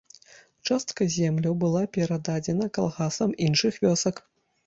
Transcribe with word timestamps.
Частка 0.69 1.01
земляў 1.15 1.53
была 1.65 1.83
перададзена 1.99 2.67
калгасам 2.77 3.35
іншых 3.49 3.73
вёсак. 3.87 4.15